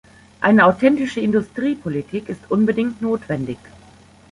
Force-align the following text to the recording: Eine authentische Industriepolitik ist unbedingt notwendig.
Eine 0.39 0.65
authentische 0.65 1.19
Industriepolitik 1.19 2.27
ist 2.27 2.49
unbedingt 2.49 3.03
notwendig. 3.03 3.59